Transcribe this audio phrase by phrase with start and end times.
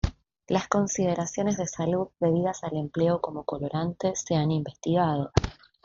[0.47, 5.31] Las consideraciones de salud debidas al empleo como colorante se han investigado.